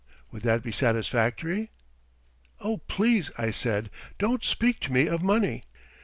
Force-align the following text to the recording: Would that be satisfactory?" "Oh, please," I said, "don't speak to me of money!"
Would 0.31 0.41
that 0.41 0.63
be 0.63 0.71
satisfactory?" 0.71 1.69
"Oh, 2.59 2.77
please," 2.77 3.29
I 3.37 3.51
said, 3.51 3.91
"don't 4.17 4.43
speak 4.43 4.79
to 4.79 4.91
me 4.91 5.05
of 5.05 5.21
money!" 5.21 5.61